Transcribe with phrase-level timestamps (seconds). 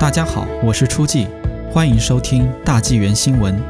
[0.00, 1.26] 大家好，我是初季，
[1.72, 3.60] 欢迎收听大纪元新闻。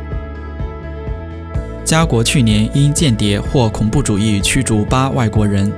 [1.87, 5.73] 加国去年因间谍或恐怖主义驱逐八外国人。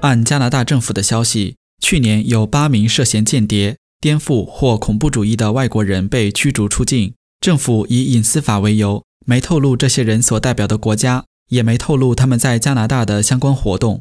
[0.00, 7.12] 按加拿大政府的消息，去年有八名涉嫌间谍、颠覆或恐怖主义的外国人被驱逐出境。
[7.42, 14.00] 政府以隐私法为由，没透露这些人所代表的国家，也没透露他们在加拿大的相关活动。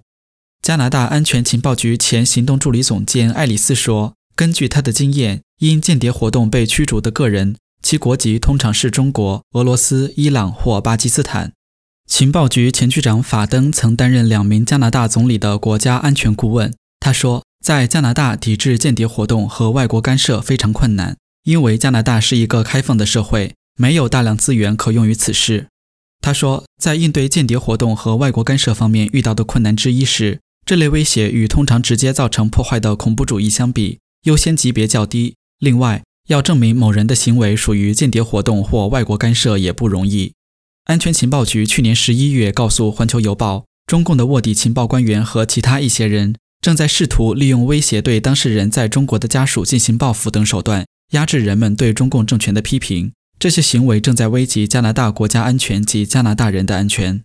[0.62, 11.54] 加拿大安全情报局前行动助理总监艾里斯说：“根据他的经验，因间谍活动被驱逐的个人，其国籍通常是中国、俄罗斯、伊朗或巴基斯坦。”
[12.08, 16.72] 情报局前局长法登曾担任两名加拿大总理的国家安全顾问。
[17.00, 25.66] 他说：“在加拿大，抵制间谍活动和外国干涉非常困难，因为加拿大是一个开放的社会，没有大量资源可用于此事。”
[26.22, 35.36] 他说：“在应对间谍活动和外国干涉方面遇到的困难之一是。”这类威胁与通常直接造成破坏的恐怖主义相比，优先级别较低。
[35.60, 40.34] 另外，要证明某人的行为属于间谍活动或外国干涉也不容易。
[40.86, 53.12] 安全情报局去年十一月告诉《环球邮报》，中共的卧底情报官员和其他一些人正在试图利用威胁对当事人在中国的家属进行报复等手段，压制人们对中共政权的批评。
[53.40, 57.24] 这些行为正在危及加拿大国家安全及加拿大人的安全。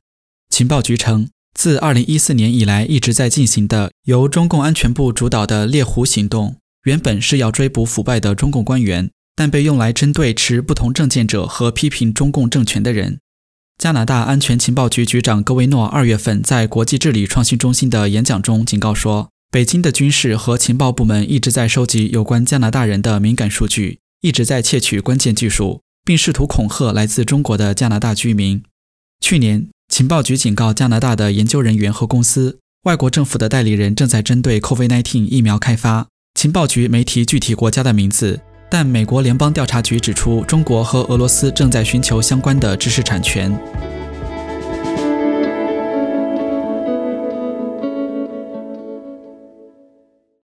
[0.50, 1.28] 情报局称。
[1.54, 13.18] 自2014年以来，一直在进行的由中共安全部主导的“猎狐行动”，原本是要追捕腐败的中共官员，但被用来针对持不同政见者和批评中共政权的人。
[13.78, 28.62] 加拿大安全情报局局长戈维诺二月份在国际治理创新中心的演讲中警告说，北京的军事和情报部门一直在收集有关加拿大人的敏感数据，一直在窃取关键技术，并试图恐吓来自中国的加拿大居民。
[29.20, 29.68] 去年。
[29.88, 36.08] 情报局警告加拿大的研究人员和公司，外国政府的代理人正在针对 COVID-19 疫苗开发。
[36.42, 43.56] 情报局没提具体国家的名字，但美国联邦调查局指出，中国和俄罗斯正在寻求相关的知识产权。